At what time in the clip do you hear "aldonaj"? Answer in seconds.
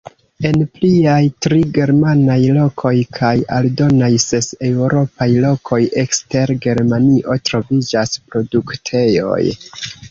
3.59-4.09